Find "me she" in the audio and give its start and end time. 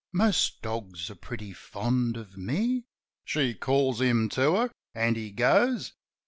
2.35-3.53